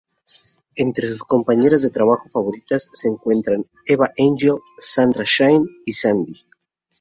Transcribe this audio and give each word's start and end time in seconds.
Entre 0.75 1.07
sus 1.07 1.21
compañeras 1.21 1.83
de 1.83 1.91
trabajo 1.91 2.27
favoritas 2.27 2.89
se 2.91 3.07
encuentran 3.07 3.67
Eve 3.85 4.07
Angel, 4.17 4.55
Sandra 4.79 5.23
Shine 5.23 5.63
y 5.85 5.91
Sandy. 5.93 6.43